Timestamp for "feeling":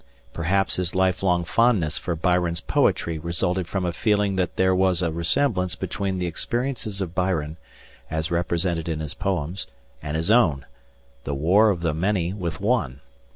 3.93-4.35